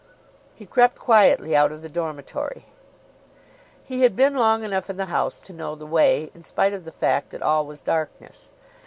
[0.55, 2.65] He crept quietly out of the dormitory.
[3.83, 6.85] He had been long enough in the house to know the way, in spite of
[6.85, 8.49] the fact that all was darkness.